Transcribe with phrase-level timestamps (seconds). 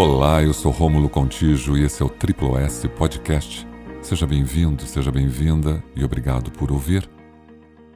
[0.00, 3.66] Olá, eu sou Rômulo Contijo e esse é o Triplo S Podcast.
[4.00, 7.10] Seja bem-vindo, seja bem-vinda e obrigado por ouvir.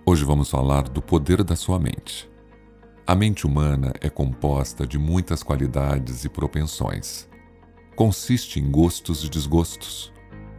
[0.05, 2.29] Hoje vamos falar do poder da sua mente.
[3.07, 7.29] A mente humana é composta de muitas qualidades e propensões.
[7.95, 10.13] Consiste em gostos e desgostos,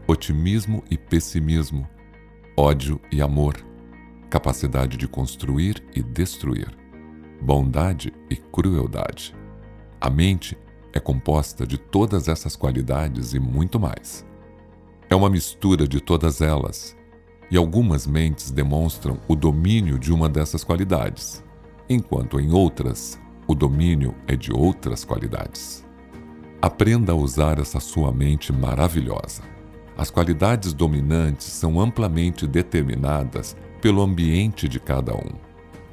[0.08, 1.86] otimismo e pessimismo,
[2.56, 3.58] ódio e amor,
[4.30, 6.74] capacidade de construir e destruir,
[7.42, 9.36] bondade e crueldade.
[10.00, 10.58] A mente
[10.94, 14.26] é composta de todas essas qualidades e muito mais.
[15.10, 16.96] É uma mistura de todas elas,
[17.50, 21.44] e algumas mentes demonstram o domínio de uma dessas qualidades,
[21.90, 25.86] enquanto em outras o domínio é de outras qualidades.
[26.62, 29.44] Aprenda a usar essa sua mente maravilhosa.
[29.98, 35.30] As qualidades dominantes são amplamente determinadas pelo ambiente de cada um,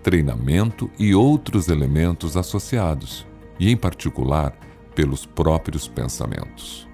[0.03, 3.27] treinamento e outros elementos associados,
[3.59, 4.57] e, em particular,
[4.95, 6.89] pelos próprios pensamentos.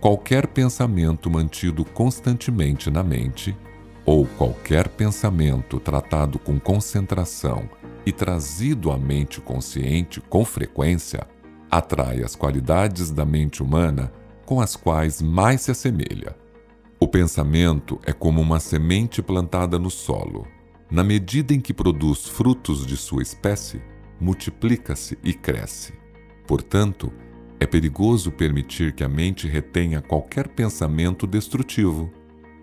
[0.00, 3.56] Qualquer pensamento mantido constantemente na mente,
[4.04, 7.68] ou qualquer pensamento tratado com concentração
[8.04, 11.26] e trazido à mente consciente com frequência,
[11.70, 14.12] atrai as qualidades da mente humana
[14.44, 16.36] com as quais mais se assemelha.
[17.00, 20.46] O pensamento é como uma semente plantada no solo.
[20.90, 23.80] Na medida em que produz frutos de sua espécie,
[24.20, 26.03] multiplica-se e cresce.
[26.46, 27.12] Portanto,
[27.58, 32.10] é perigoso permitir que a mente retenha qualquer pensamento destrutivo.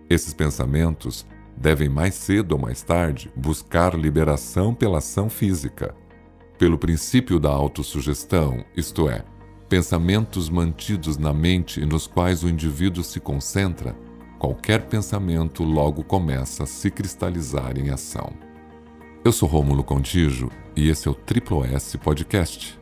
[0.09, 1.25] Esses pensamentos
[1.57, 5.95] devem mais cedo ou mais tarde buscar liberação pela ação física.
[6.57, 9.23] Pelo princípio da autossugestão, isto é,
[9.67, 13.95] pensamentos mantidos na mente e nos quais o indivíduo se concentra,
[14.37, 18.33] qualquer pensamento logo começa a se cristalizar em ação.
[19.23, 22.80] Eu sou Rômulo Contijo e esse é o Triplo S Podcast.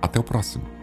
[0.00, 0.75] Até o próximo.